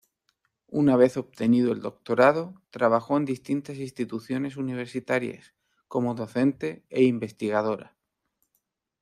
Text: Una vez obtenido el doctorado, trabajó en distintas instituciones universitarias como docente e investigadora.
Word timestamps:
Una 0.71 0.95
vez 0.95 1.15
obtenido 1.15 1.71
el 1.71 1.79
doctorado, 1.79 2.59
trabajó 2.71 3.17
en 3.17 3.25
distintas 3.25 3.77
instituciones 3.77 4.57
universitarias 4.57 5.53
como 5.87 6.15
docente 6.15 6.83
e 6.89 7.03
investigadora. 7.03 7.95